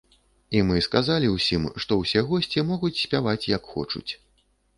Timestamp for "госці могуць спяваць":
2.31-3.49